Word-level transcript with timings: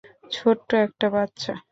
ছোট্ট 0.31 0.69
একটা 0.85 1.07
বাচ্চা। 1.09 1.53